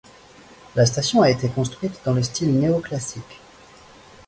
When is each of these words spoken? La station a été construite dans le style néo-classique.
La 0.75 0.87
station 0.87 1.21
a 1.21 1.29
été 1.29 1.47
construite 1.49 2.01
dans 2.03 2.15
le 2.15 2.23
style 2.23 2.59
néo-classique. 2.59 3.39